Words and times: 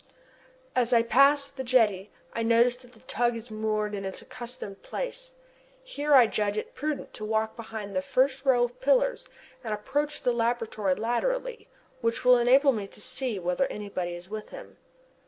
As 0.75 0.93
I 0.93 1.03
pass 1.03 1.51
the 1.51 1.63
jetty 1.63 2.09
I 2.33 2.41
notice 2.41 2.75
that 2.77 2.93
the 2.93 3.01
tug 3.01 3.35
is 3.35 3.51
moored 3.51 3.93
in 3.93 4.03
its 4.03 4.19
accustomed 4.19 4.81
place. 4.81 5.35
Here 5.83 6.15
I 6.15 6.25
judge 6.25 6.57
it 6.57 6.73
prudent 6.73 7.13
to 7.13 7.23
walk 7.23 7.55
behind 7.55 7.95
the 7.95 8.01
first 8.01 8.43
row 8.43 8.63
of 8.63 8.81
pillars 8.81 9.29
and 9.63 9.75
approach 9.75 10.23
the 10.23 10.33
laboratory 10.33 10.95
laterally 10.95 11.67
which 11.99 12.25
will 12.25 12.39
enable 12.39 12.71
me 12.71 12.87
to 12.87 12.99
see 12.99 13.37
whether 13.37 13.67
anybody 13.67 14.13
is 14.15 14.27
with 14.27 14.49
him. 14.49 14.79